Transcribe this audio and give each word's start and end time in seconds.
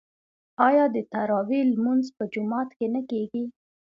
آیا 0.67 0.85
د 0.95 0.97
تراويح 1.13 1.63
لمونځ 1.73 2.03
په 2.17 2.23
جومات 2.33 2.69
کې 2.77 2.87
نه 2.95 3.01
کیږي؟ 3.09 3.43